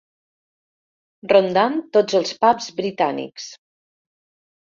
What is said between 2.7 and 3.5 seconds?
britànics.